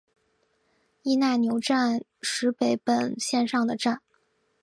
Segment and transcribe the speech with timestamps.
[1.03, 4.01] 伊奈牛站石北本线上的站。